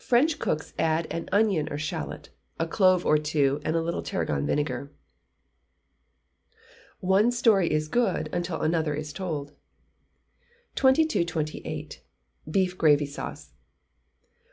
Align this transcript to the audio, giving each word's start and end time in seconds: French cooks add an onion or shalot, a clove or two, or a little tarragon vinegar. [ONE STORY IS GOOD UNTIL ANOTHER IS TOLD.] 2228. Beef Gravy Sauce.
French 0.00 0.40
cooks 0.40 0.74
add 0.80 1.06
an 1.12 1.28
onion 1.30 1.68
or 1.72 1.78
shalot, 1.78 2.30
a 2.58 2.66
clove 2.66 3.06
or 3.06 3.16
two, 3.16 3.60
or 3.64 3.70
a 3.70 3.80
little 3.80 4.02
tarragon 4.02 4.44
vinegar. 4.44 4.90
[ONE 6.98 7.30
STORY 7.30 7.70
IS 7.72 7.86
GOOD 7.86 8.28
UNTIL 8.32 8.62
ANOTHER 8.62 8.94
IS 8.96 9.12
TOLD.] 9.12 9.52
2228. 10.74 12.02
Beef 12.50 12.76
Gravy 12.76 13.06
Sauce. 13.06 13.52